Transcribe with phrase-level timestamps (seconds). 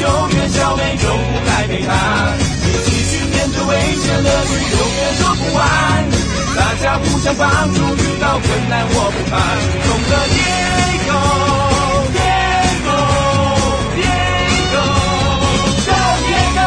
[0.00, 1.92] Diego 去救援小美洲虎来陪他，
[2.64, 5.60] 一起去面对危险乐趣，永远说不完。
[6.56, 9.36] 大家互相帮助，遇到困难我不怕。
[9.84, 11.12] 中的 Diego
[12.16, 12.96] Diego
[13.94, 14.80] Diego
[15.84, 15.92] Go
[16.24, 16.64] Diego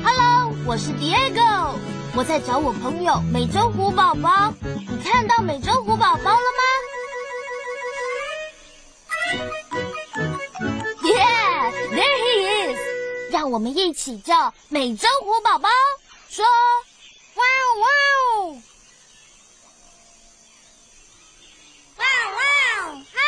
[0.00, 1.76] Go！Hello，我是 Diego，
[2.14, 4.54] 我在找我朋友美洲虎宝宝。
[4.64, 6.59] 你看到美洲虎宝宝了吗
[13.50, 15.68] 我们一起叫美洲虎宝宝，
[16.28, 16.44] 说
[17.34, 17.86] 哇哦哇
[18.38, 18.62] 哦，
[21.98, 22.04] 哇
[22.36, 22.38] 哇
[23.12, 23.18] 嗨！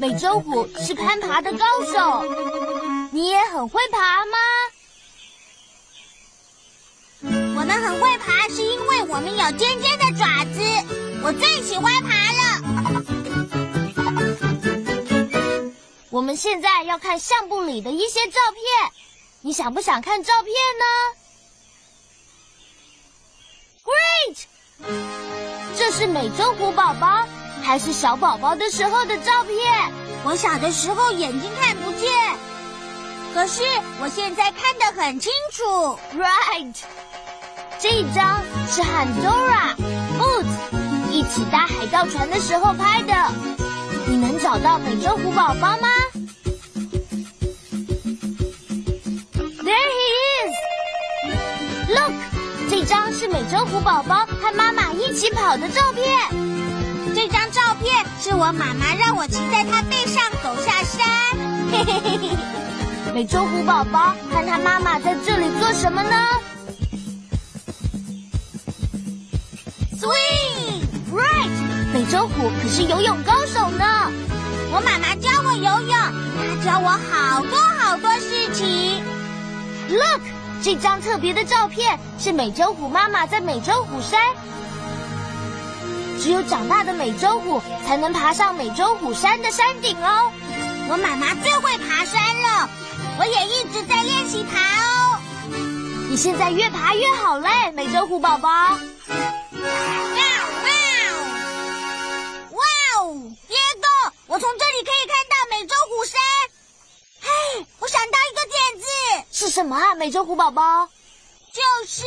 [0.00, 2.24] 美洲虎是攀爬的高手，
[3.12, 4.38] 你也很会爬吗？
[7.22, 10.60] 我们很会爬，是因为我们有尖尖的爪子。
[11.22, 12.25] 我最喜欢爬
[16.16, 18.90] 我们现在要看相簿里的一些照片，
[19.42, 20.84] 你想不想看照片呢
[23.84, 24.38] ？Great！
[25.76, 27.28] 这是美洲虎宝宝
[27.62, 29.92] 还是小宝宝的时候的照片
[30.24, 32.10] 我小的时候眼睛看不见，
[33.34, 33.62] 可是
[34.00, 35.98] 我现在看得很清楚。
[36.16, 36.74] ？Right！
[37.78, 39.76] 这一张是和 Dora、
[40.18, 40.46] Boot
[41.12, 43.12] 一起搭海盗船的时候拍的。
[44.08, 45.88] 你能找到美洲虎宝宝吗
[53.28, 56.04] 美洲虎宝宝和妈妈一起跑的照片。
[57.14, 61.06] 这张照片是我妈妈让我骑在她背上走下山。
[61.70, 62.36] 嘿嘿嘿嘿。
[63.14, 66.10] 美洲虎宝宝和他妈妈在这里做什么呢
[69.98, 71.50] Swing！？Right，
[71.94, 74.12] 美洲虎可是游泳高手呢。
[74.70, 75.96] 我妈妈教我游泳，
[76.36, 79.02] 她教我好多好多事情。
[79.88, 80.20] Look，
[80.66, 84.20] 这张特别的照片是美洲虎妈妈在美洲虎山。
[86.20, 90.32] 只有长大的美洲虎才能爬上美洲虎山的山顶哦。
[90.88, 92.68] 我妈妈最会爬山了，
[93.16, 95.20] 我也一直在练习爬哦。
[96.10, 98.48] 你现在越爬越好嘞，美洲虎宝宝。
[98.48, 98.80] 哇哦
[100.64, 100.70] 哇
[101.06, 101.14] 哦
[102.50, 102.58] 哇
[103.04, 103.14] 哦！
[103.50, 103.86] 耶哥，
[104.26, 106.18] 我从这里可以看到美洲虎山。
[107.22, 107.30] 嘿，
[107.78, 108.35] 我想到一，
[109.38, 110.88] 是什么啊，美洲虎宝宝？
[111.52, 112.06] 就是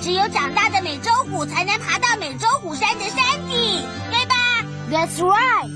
[0.00, 3.16] 只有长大的美洲虎才能爬到美洲虎山的山
[3.48, 3.82] 顶，
[4.12, 4.36] 对吧
[4.88, 5.68] ？That's right，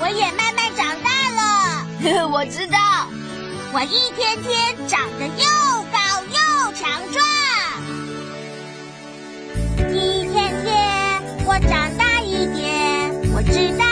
[0.00, 2.78] 我也慢慢长大了， 我知道。
[3.72, 5.46] 我一天天长得又
[5.92, 7.24] 高又强壮。
[9.94, 13.84] 一天天我长大一点，我知道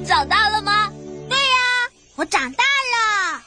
[0.00, 0.90] 你长大了吗？
[1.28, 3.42] 对呀、我长大了。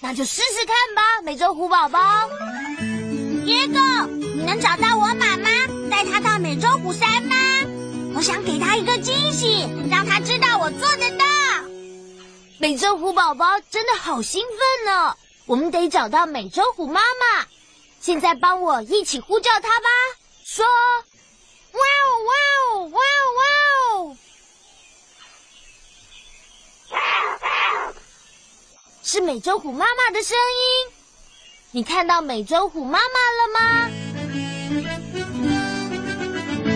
[0.00, 2.28] 那就试试看吧，美洲虎宝宝。
[3.44, 3.78] 耶哥，
[4.08, 5.48] 你能找到我妈妈，
[5.88, 7.36] 带她到美洲虎山吗？
[8.16, 11.24] 我想给她一个惊喜，让她知道我做得到。
[12.58, 15.16] 美洲虎宝宝真的好兴奋呢！
[15.46, 17.46] 我们得找到美洲虎妈妈。
[18.00, 19.88] 现在帮我一起呼叫它吧，
[20.44, 22.32] 说：哇哦哇
[22.74, 23.40] 哦哇哦哇
[24.10, 24.16] 哦！
[29.08, 30.90] 是美洲虎妈妈的声音。
[31.70, 33.04] 你看到美洲虎妈妈
[33.38, 33.60] 了吗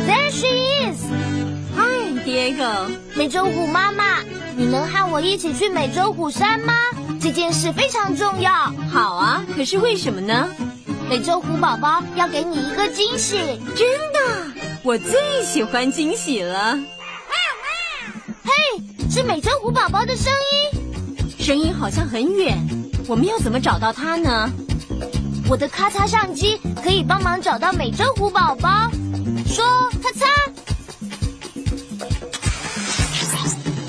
[0.06, 0.46] ？There she
[0.92, 4.22] is！Hi,，Diego，美洲虎妈妈，
[4.56, 6.72] 你能和我一起去美洲虎山吗？
[7.20, 8.52] 这件事非常重要。
[8.92, 10.54] 好啊，可是为什么呢？
[11.08, 13.38] 美洲虎宝宝要给你一个惊喜。
[13.74, 14.20] 真的，
[14.84, 16.78] 我最喜欢惊喜了。
[18.44, 18.52] 嘿，
[19.10, 20.79] 是美洲虎宝宝的声音，
[21.50, 22.56] 声音好像很远，
[23.08, 24.48] 我们要怎么找到它呢？
[25.48, 28.88] 我的咔嚓相机可以帮忙找到美洲虎宝宝。
[29.48, 29.64] 说
[30.00, 30.28] 咔嚓，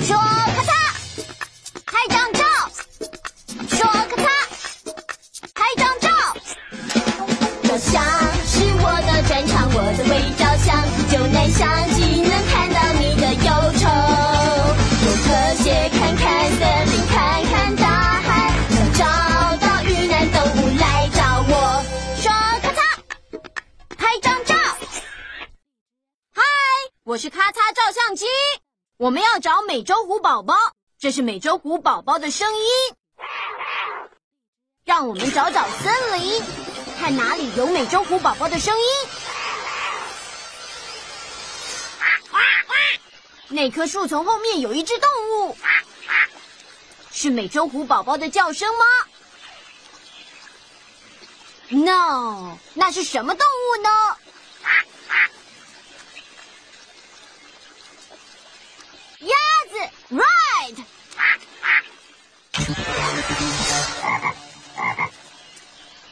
[0.04, 0.72] 说咔嚓，
[1.86, 2.44] 拍张照。
[3.69, 4.25] 说咔嚓，
[5.54, 6.10] 拍张照。
[7.62, 8.04] 照相
[8.48, 11.62] 是我的专长，我的会照相，就拿相
[11.94, 13.48] 机能看到你的忧
[13.78, 13.86] 愁。
[15.06, 15.30] 有科
[15.63, 16.91] 学看看森林，看
[27.12, 28.25] 我是咔嚓照相机，
[28.96, 30.56] 我们要找美洲虎宝宝，
[30.98, 32.63] 这是美洲虎宝宝的声音。
[34.86, 36.42] 让我们找找森林，
[37.02, 38.86] 看哪里有美洲虎宝宝的声音。
[43.50, 45.58] 那棵树丛后面有一只动物，
[47.12, 48.86] 是美洲虎宝宝的叫声吗
[51.72, 53.90] ？No，那是什么动物呢？
[59.22, 59.36] 鸭
[59.70, 59.78] 子
[60.16, 60.84] ，Right。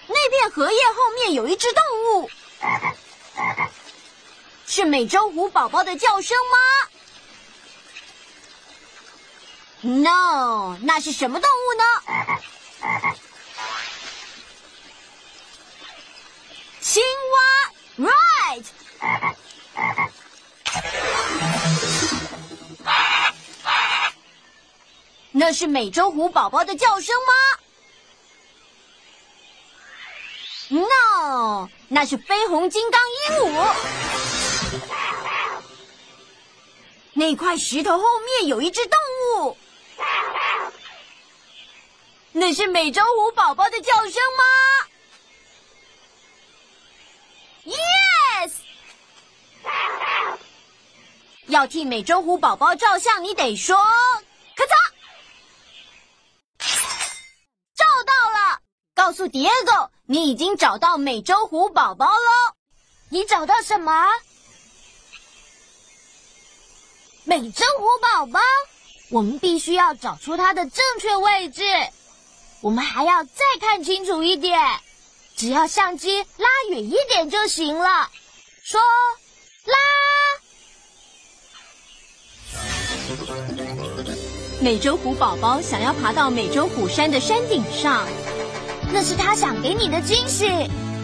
[0.08, 1.84] 那片荷叶后面有一只动
[2.22, 2.30] 物，
[4.66, 6.58] 是美洲虎宝宝的叫声吗
[9.82, 11.84] ？No，那是什么动物呢？
[16.82, 18.66] 青蛙，Right。
[25.32, 27.34] 那是美洲虎宝宝的叫声吗
[30.70, 33.76] ？No，那是飞鸿金刚鹦鹉。
[37.14, 38.98] 那块石头后面有一只动
[39.44, 39.58] 物，
[42.32, 44.44] 那是美洲虎宝宝的叫声吗
[47.66, 48.52] ？Yes。
[51.48, 53.76] 要替美洲虎宝宝照相，你得说
[54.56, 54.70] 咔嚓。
[57.76, 58.62] 照到了，
[59.10, 62.54] 告诉迪埃狗，你已经找到美洲虎宝宝喽。
[63.10, 63.92] 你找到什么？
[67.24, 68.40] 美洲虎宝宝，
[69.10, 71.64] 我们必须要找出它的正确位置。
[72.62, 74.62] 我们还要再看清楚一点，
[75.36, 78.12] 只要相机拉远一点就行了。
[78.62, 78.80] 说
[79.66, 79.76] 拉。
[84.62, 88.06] 美洲虎宝宝想要爬到美洲虎山的山顶上，
[88.94, 90.48] 那是他想给你的惊喜。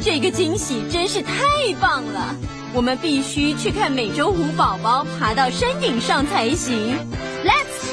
[0.01, 1.33] 这个惊喜真是太
[1.79, 2.35] 棒了！
[2.73, 6.97] 我们必须去看美洲虎宝宝爬到山顶上才行。
[7.45, 7.84] Let's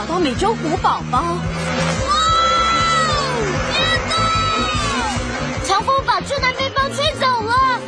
[0.00, 1.18] 找到美洲虎宝宝。
[1.20, 1.28] 哇！
[3.70, 4.14] 天哪！
[5.62, 7.78] 强风把智南背包吹走了。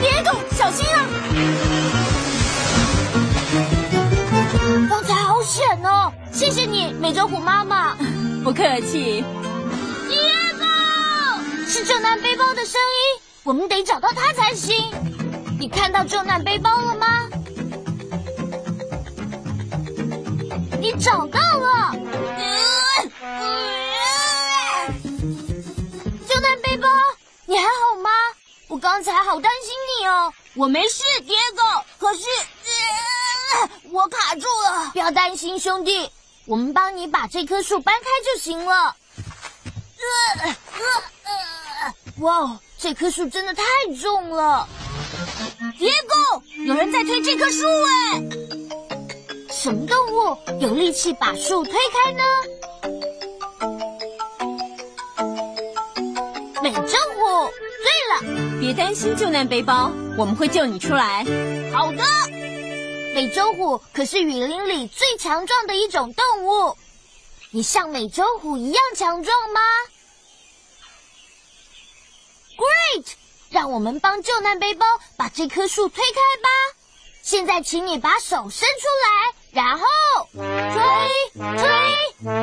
[0.00, 1.04] 别动，小心啊！
[4.88, 6.12] 刚才好险哦！
[6.30, 7.96] 谢谢你，美洲虎妈妈。
[8.44, 9.24] 不客气。
[10.08, 10.16] 别
[10.52, 11.66] 动！
[11.66, 14.76] 是正南背包的声音，我们得找到它才行。
[15.58, 17.06] 你看到救难背包了吗？
[20.84, 21.92] 你找到了！
[26.28, 26.86] 救难背包，
[27.46, 28.10] 你还好吗？
[28.68, 30.30] 我刚才好担心你哦。
[30.52, 31.62] 我没事，爹狗。
[31.98, 32.24] 可是、
[33.84, 34.90] 我卡住了。
[34.92, 36.10] 不要担心，兄弟，
[36.44, 38.94] 我们帮你把这棵树搬开就行了。
[40.36, 40.54] 呃呃
[41.24, 43.64] 呃，哇，这棵树真的太
[43.98, 44.68] 重了。
[45.78, 48.20] 爹狗，有人在推这棵树哎！
[49.64, 52.22] 什么动物有力气把树推开呢？
[56.62, 57.50] 美洲虎。
[57.82, 61.24] 对了，别担心，救难背包，我们会救你出来。
[61.72, 62.04] 好的。
[63.14, 66.76] 美洲虎可是雨林里最强壮的一种动物，
[67.50, 69.62] 你像美洲虎一样强壮吗
[72.58, 73.06] ？Great！
[73.48, 74.84] 让我们帮救难背包
[75.16, 76.50] 把这棵树推开吧。
[77.22, 79.32] 现在，请你把手伸出来。
[79.54, 79.86] 然后
[80.32, 80.42] 推
[81.38, 81.68] 推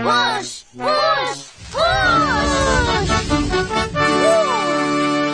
[0.01, 1.41] ，push push
[1.73, 2.61] push。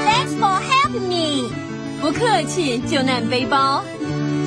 [0.04, 1.52] Thanks for helping me。
[2.02, 3.84] 不客气，救难背包。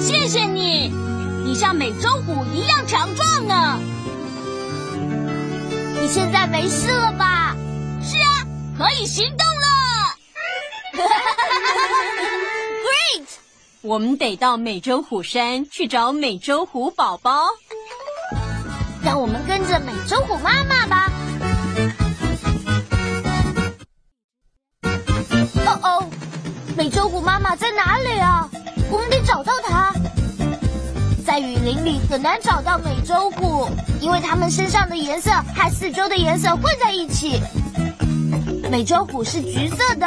[0.00, 0.92] 谢谢你，
[1.44, 3.78] 你像美洲虎一样强壮呢。
[6.02, 7.54] 你现在没事了吧？
[8.02, 8.44] 是啊，
[8.76, 10.16] 可以行动了。
[12.82, 13.28] Great！
[13.82, 17.44] 我们得到美洲虎山去找美洲虎宝宝。
[19.02, 21.10] 让我们跟着美洲虎妈妈吧。
[25.64, 26.04] 哦哦，
[26.76, 28.46] 美洲虎妈妈在哪里啊？
[28.90, 29.94] 我们得找到它。
[31.24, 33.66] 在雨林里很难找到美洲虎，
[33.98, 37.40] 因为它们身上的颜色和四周的颜色混在一起。
[38.70, 40.06] 美洲虎是橘色的，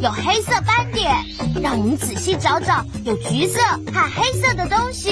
[0.00, 1.14] 有黑色斑点。
[1.62, 3.60] 让我们仔细找找有橘色
[3.92, 5.10] 和黑色的东西。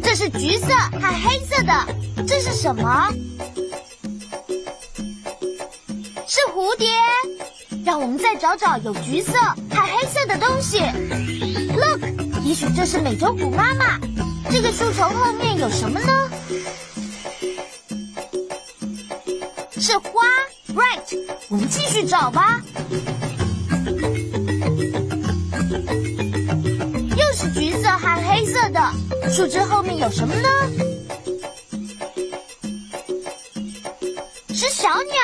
[0.00, 1.86] 这是橘色和黑色的，
[2.24, 3.10] 这是什么？
[6.28, 6.88] 是蝴蝶。
[7.84, 9.32] 让我们再找找有橘色
[9.70, 10.78] 和黑色的东西。
[11.74, 13.98] Look，也许这是美洲虎妈妈。
[14.50, 16.06] 这个树丛后面有什么呢？
[21.48, 22.60] 我们继续找吧。
[27.16, 28.80] 又是橘色和黑色的，
[29.30, 30.48] 树枝后面有什么呢？
[34.48, 35.14] 是小鸟。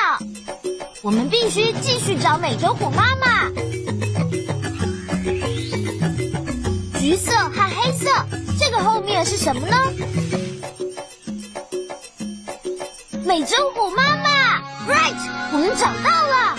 [1.01, 3.49] 我们必须继续找美洲虎妈妈。
[6.99, 8.09] 橘色和黑色，
[8.57, 9.75] 这个后面是什么呢？
[13.25, 13.89] 美洲虎
[15.63, 16.55] 们找到了。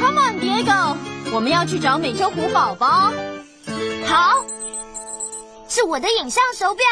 [0.00, 0.96] Come on, Diego，
[1.30, 3.12] 我们要去找美洲虎宝宝。
[4.06, 4.42] 好，
[5.68, 6.84] 是我的影像手表，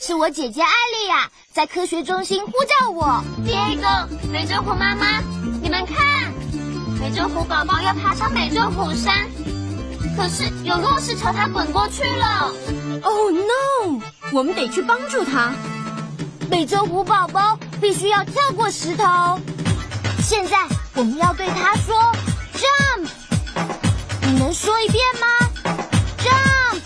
[0.00, 3.24] 是我姐姐艾丽亚在科学中心呼叫我。
[3.44, 5.20] Diego，美洲虎妈妈，
[5.60, 6.32] 你们看，
[7.00, 9.28] 美洲虎宝宝要爬上美洲虎山，
[10.16, 12.52] 可是有落石朝它滚过去了。
[13.02, 14.00] Oh no！
[14.32, 15.52] 我们得去帮助它。
[16.50, 19.04] 美洲虎宝宝必须要跳过石头。
[20.28, 20.58] 现在
[20.94, 21.96] 我们要对他说
[22.52, 23.08] “jump”，
[24.20, 25.26] 你能说一遍吗
[26.18, 26.82] ？jump，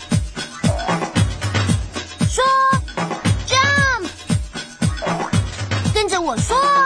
[2.30, 2.44] 说
[3.49, 4.06] jump，
[5.92, 6.81] 跟着我说。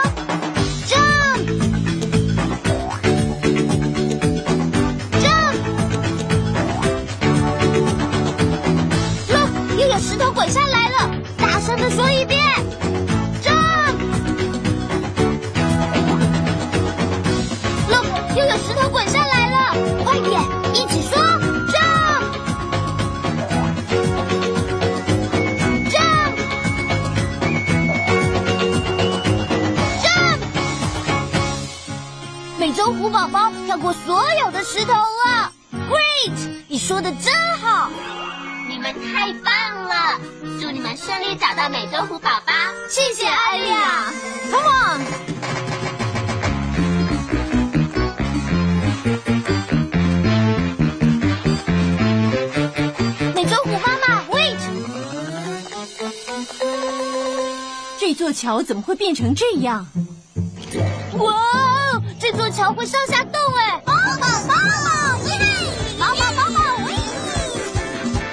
[58.37, 59.87] 桥怎么会变成这样？
[61.17, 62.03] 哇哦！
[62.19, 63.81] 这座桥会上下动哎！
[63.83, 64.53] 波波波
[65.25, 65.33] 耶！
[65.97, 66.05] 波
[66.91, 66.95] 耶！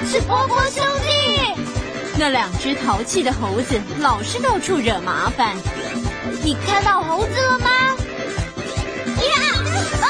[0.06, 1.08] 是波波兄弟。
[2.18, 5.56] 那两只淘气的猴子老是到处惹麻烦。
[6.42, 7.66] 你看到猴子了吗？
[9.22, 9.30] 耶！
[10.02, 10.06] 波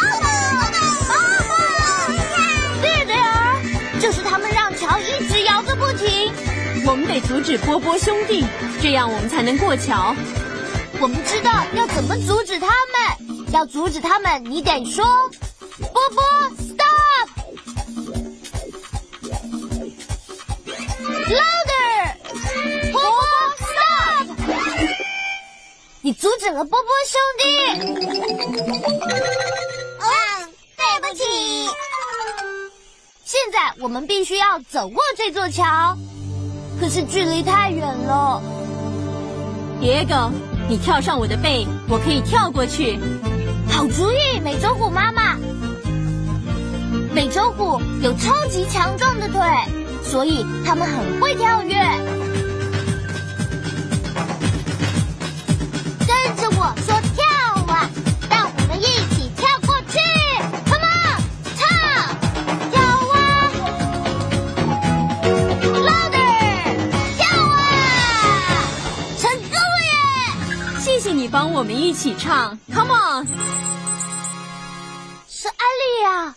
[1.07, 2.27] 波！
[2.83, 3.55] 对的呀，
[4.01, 6.33] 就是他们让桥一直摇个不停。
[6.85, 8.45] 我们得阻止波波兄弟。
[8.85, 10.15] 这样我们才能过桥。
[11.01, 13.51] 我不知道要怎么阻止他们。
[13.51, 15.03] 要阻止他们，你得说
[15.81, 16.23] ：“波波
[16.59, 17.31] ，stop！”
[22.93, 23.11] 波波
[23.57, 24.27] ，stop！
[26.03, 27.43] 你阻止了波波兄弟。
[29.99, 31.25] 嗯，对不起。
[33.25, 35.97] 现在我们必须要走过这座桥，
[36.79, 38.43] 可是距离太远了。
[39.85, 40.31] 野狗，
[40.67, 42.99] 你跳上我的背，我可以跳过去。
[43.69, 45.37] 好主意，美洲虎妈妈。
[47.13, 49.43] 美洲虎有超级强壮的腿，
[50.03, 51.77] 所以它们很会跳跃。
[71.55, 73.29] 我们一起唱，Come on！
[75.29, 76.35] 是艾丽呀。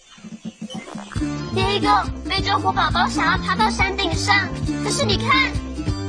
[1.56, 4.48] 第一个美洲虎宝宝想要爬到山顶上，
[4.84, 5.52] 可是你看，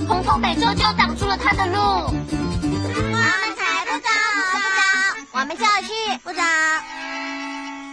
[0.07, 1.81] 红头美洲就挡住了他的路。
[1.81, 4.11] 我们才不走，
[4.53, 4.83] 不走，
[5.33, 6.43] 我们就去不走。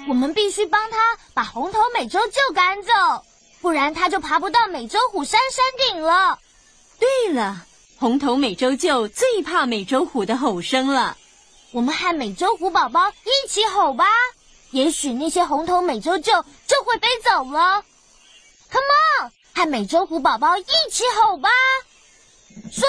[0.09, 0.97] 我们必须帮他
[1.33, 2.91] 把红头美洲鹫赶走，
[3.61, 6.39] 不然他就爬不到美洲虎山山顶了。
[6.99, 7.65] 对了，
[7.97, 11.17] 红头美洲鹫最怕美洲虎的吼声了。
[11.71, 14.05] 我们和美洲虎宝宝一起吼吧，
[14.71, 17.83] 也许那些红头美洲鹫就会飞走了。
[18.69, 18.85] Come
[19.21, 21.49] on，和美洲虎宝宝一起吼吧，
[22.71, 22.85] 说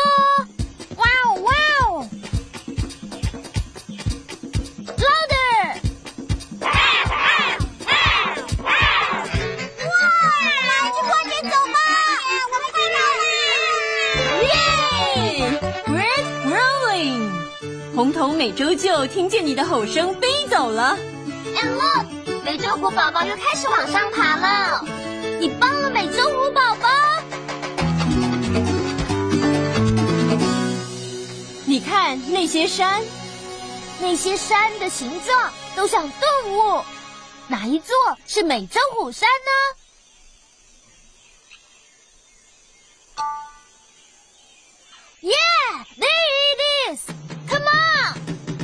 [17.97, 20.99] 红头美洲鹫听见你的吼声飞走了。
[21.55, 24.85] And look，美洲虎宝宝又开始往上爬了。
[25.41, 26.91] 你帮了美洲虎宝宝。
[31.65, 33.03] 你看那些山，
[33.99, 36.19] 那些山的形状都像动
[36.53, 36.85] 物，
[37.49, 39.81] 哪一座是美洲虎山呢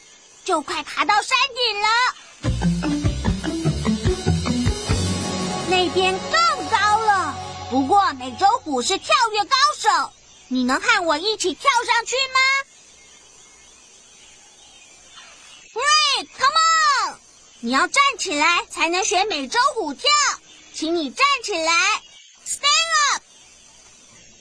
[0.43, 1.87] 就快爬到山顶了。
[5.69, 7.33] 那边更高了，
[7.69, 10.11] 不过美洲虎是跳跃高手，
[10.49, 12.39] 你能和我一起跳上去吗
[15.73, 16.66] ？Great，come on！
[17.67, 20.09] 你要站起来才能学美洲虎跳，
[20.73, 21.73] 请你站起来
[22.47, 22.63] ，stand
[23.11, 23.21] up。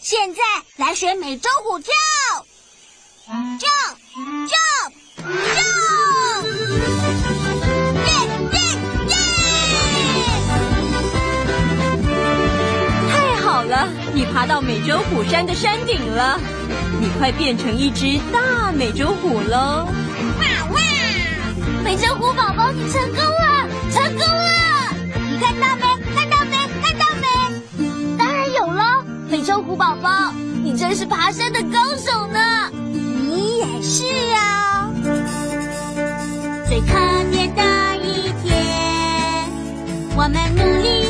[0.01, 0.41] 现在
[0.77, 1.93] 来学美洲虎跳
[3.59, 3.97] ，jump
[4.47, 6.47] jump jump，
[8.07, 8.13] 耶
[8.53, 8.61] 耶
[9.09, 9.13] 耶！
[13.11, 16.39] 太好了，你爬到美洲虎山的山顶了，
[17.01, 19.89] 你快变成一只大美洲虎喽！
[21.87, 24.93] 美洲虎宝宝，你成功了，成功了！
[25.31, 25.83] 你看到没？
[26.17, 26.57] 看到没？
[26.83, 27.29] 看到没？
[28.19, 30.33] 当然有了，美洲虎宝宝，
[30.65, 32.41] 你真是爬山的高手呢！
[32.83, 34.91] 你也是呀！
[36.67, 36.97] 最特
[37.31, 39.49] 别的一天，
[40.17, 41.06] 我们努力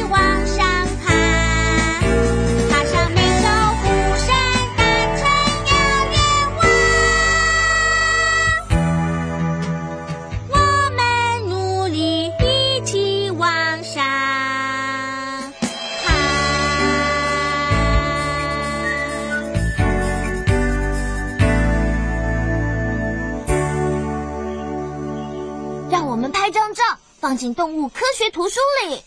[27.26, 29.02] 放进动物科学图书里。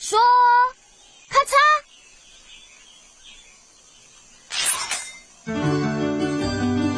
[0.00, 0.18] 说，
[1.28, 1.38] 咔
[5.46, 5.54] 嚓！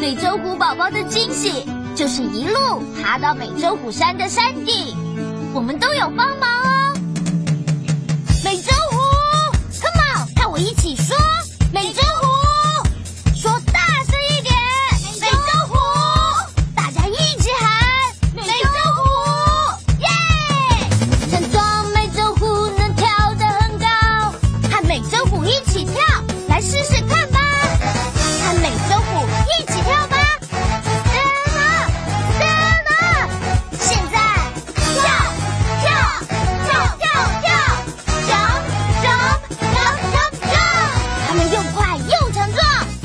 [0.00, 4.96] 美洲虎宝宝的惊喜就是一路爬到美洲虎山的山顶，
[5.52, 6.57] 我们都有帮忙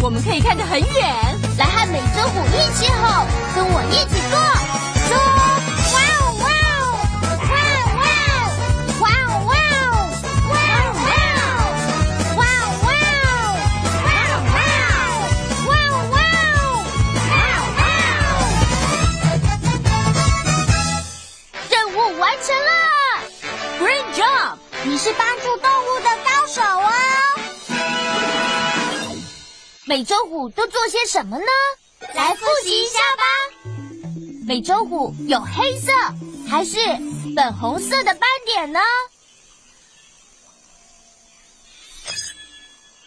[0.03, 0.89] 我们可以看得很远。
[1.57, 4.19] 来和美洲虎一起吼，跟我一起
[5.07, 5.42] 做，
[29.85, 31.45] 美洲虎都做些什么呢？
[32.13, 33.23] 来复习一下吧。
[34.45, 35.91] 美洲虎有黑色
[36.49, 36.77] 还是
[37.35, 38.79] 粉红色的斑点呢？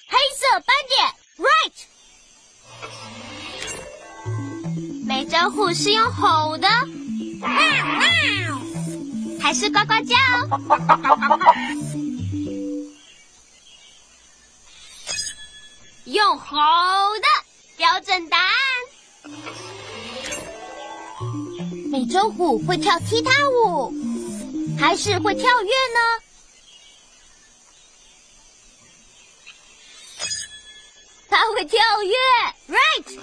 [0.08, 1.72] 黑色斑点，right。
[5.06, 6.68] 美洲虎是用吼的，
[9.40, 10.14] 还是呱呱叫？
[16.06, 16.56] 用吼
[17.18, 17.26] 的
[17.76, 18.54] 标准答案。
[21.90, 23.92] 美洲虎会跳踢踏舞，
[24.78, 25.98] 还是会跳跃呢？
[31.28, 32.14] 它会跳跃
[32.68, 33.18] ，right。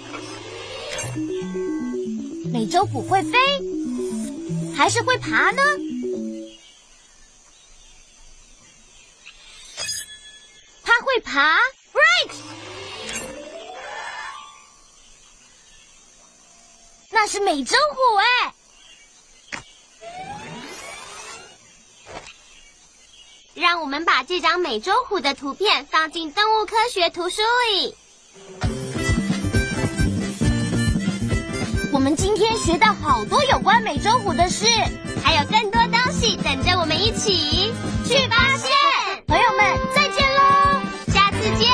[2.52, 3.38] 美洲虎会飞，
[4.76, 5.62] 还是会爬呢？
[10.82, 11.56] 它会爬
[11.94, 12.34] ，right。
[17.26, 18.54] 是美洲虎哎。
[23.54, 27.40] 让我们把这张美洲虎的图片放进动物科学图书
[27.72, 27.96] 里。
[31.92, 34.66] 我们今天学到好多有关美洲虎的事，
[35.22, 37.72] 还有更多东西等着我们一起
[38.06, 38.70] 去发现。
[39.26, 40.82] 朋友们，再见喽，
[41.12, 41.73] 下次见。